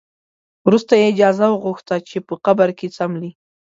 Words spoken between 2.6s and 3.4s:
کې څملي.